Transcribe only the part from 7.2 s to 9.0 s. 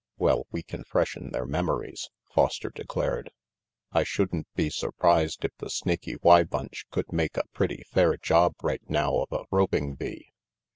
a pretty fair job right